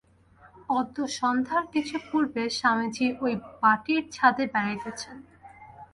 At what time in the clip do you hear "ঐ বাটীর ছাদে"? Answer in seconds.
3.21-4.43